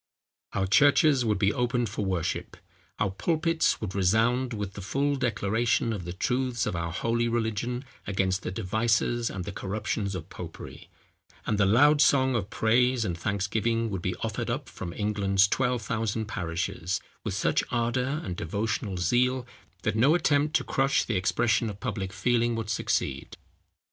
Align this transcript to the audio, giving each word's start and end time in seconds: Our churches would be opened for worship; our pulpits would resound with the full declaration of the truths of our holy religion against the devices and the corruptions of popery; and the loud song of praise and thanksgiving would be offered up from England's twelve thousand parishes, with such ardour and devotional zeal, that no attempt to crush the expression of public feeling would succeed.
Our 0.53 0.65
churches 0.65 1.23
would 1.25 1.37
be 1.37 1.53
opened 1.53 1.87
for 1.87 2.03
worship; 2.03 2.57
our 2.97 3.11
pulpits 3.11 3.79
would 3.79 3.93
resound 3.93 4.51
with 4.51 4.73
the 4.73 4.81
full 4.81 5.15
declaration 5.15 5.93
of 5.93 6.05
the 6.05 6.11
truths 6.13 6.65
of 6.65 6.75
our 6.75 6.91
holy 6.91 7.27
religion 7.27 7.85
against 8.07 8.41
the 8.41 8.49
devices 8.49 9.29
and 9.29 9.45
the 9.45 9.51
corruptions 9.51 10.15
of 10.15 10.27
popery; 10.31 10.89
and 11.45 11.59
the 11.59 11.67
loud 11.67 12.01
song 12.01 12.33
of 12.33 12.49
praise 12.49 13.05
and 13.05 13.15
thanksgiving 13.15 13.91
would 13.91 14.01
be 14.01 14.15
offered 14.21 14.49
up 14.49 14.69
from 14.69 14.91
England's 14.91 15.47
twelve 15.47 15.83
thousand 15.83 16.25
parishes, 16.25 16.99
with 17.23 17.35
such 17.35 17.63
ardour 17.69 18.21
and 18.23 18.35
devotional 18.35 18.97
zeal, 18.97 19.45
that 19.83 19.95
no 19.95 20.15
attempt 20.15 20.55
to 20.55 20.63
crush 20.63 21.03
the 21.03 21.15
expression 21.15 21.69
of 21.69 21.79
public 21.79 22.11
feeling 22.11 22.55
would 22.55 22.71
succeed. 22.71 23.37